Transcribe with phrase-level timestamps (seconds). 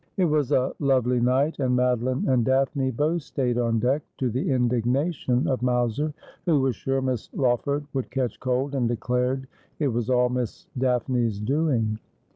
[0.17, 4.49] It was a lovely night, and Madoline and Daphne both stayed on deck, to the
[4.49, 6.11] indignation of Mowser,
[6.47, 9.45] who was sure Miss Law ford would catch cold, and declared
[9.77, 11.99] it was all Miss Daphne's doing.